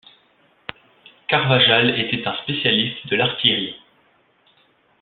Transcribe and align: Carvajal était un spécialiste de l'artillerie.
Carvajal 1.27 1.91
était 1.99 2.27
un 2.27 2.33
spécialiste 2.41 3.05
de 3.05 3.15
l'artillerie. 3.15 3.75